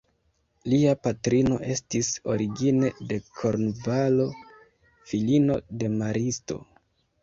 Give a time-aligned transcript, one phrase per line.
[0.71, 4.29] Lia patrino estis origine de Kornvalo,
[5.15, 6.65] filino de maristo.